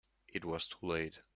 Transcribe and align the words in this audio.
It 0.33 0.43
was 0.45 0.65
too 0.65 0.83
late. 0.87 1.19